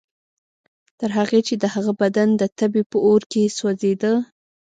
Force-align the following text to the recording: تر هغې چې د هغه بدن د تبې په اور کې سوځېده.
تر 0.99 1.09
هغې 1.17 1.39
چې 1.47 1.53
د 1.61 1.63
هغه 1.73 1.91
بدن 2.01 2.29
د 2.41 2.43
تبې 2.59 2.83
په 2.91 2.97
اور 3.07 3.21
کې 3.31 3.53
سوځېده. 3.57 4.13